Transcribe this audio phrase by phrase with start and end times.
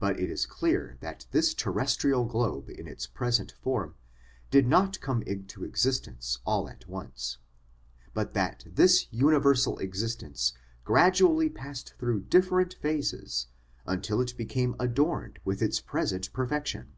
[0.00, 3.94] But it is clear that this terrestrial globe in its present form
[4.50, 7.38] did not come into existence all at once;
[8.14, 13.46] but that this universal existence gradually passed through different phases
[13.86, 16.96] until it became adorned with its present perfection.